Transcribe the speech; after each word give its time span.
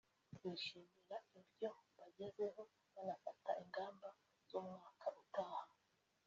bishimira 0.49 1.17
ibyo 1.39 1.69
bagezeho 1.97 2.61
banafata 2.95 3.51
ingamba 3.63 4.09
z’umwaka 4.47 5.07
utaha 5.21 5.65